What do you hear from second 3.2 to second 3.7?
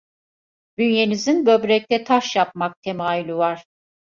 var.